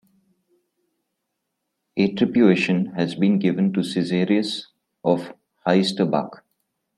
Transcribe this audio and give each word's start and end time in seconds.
Atribuation 1.95 2.95
has 2.95 3.11
also 3.11 3.19
been 3.19 3.37
given 3.37 3.71
to 3.73 3.81
Caesarius 3.81 4.65
of 5.03 5.31
Heisterbach. 5.67 6.41